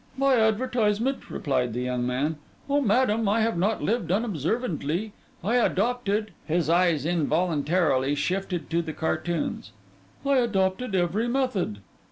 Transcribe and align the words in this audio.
'By 0.17 0.33
advertisement,' 0.39 1.29
replied 1.29 1.73
the 1.73 1.81
young 1.81 2.07
man. 2.07 2.37
'O 2.67 2.81
madam, 2.81 3.29
I 3.29 3.41
have 3.41 3.55
not 3.55 3.83
lived 3.83 4.11
unobservantly. 4.11 5.13
I 5.43 5.57
adopted'—his 5.57 6.71
eyes 6.71 7.05
involuntarily 7.05 8.15
shifted 8.15 8.67
to 8.71 8.81
the 8.81 8.93
cartoons—'I 8.93 10.37
adopted 10.37 10.95
every 10.95 11.27
method. 11.27 11.81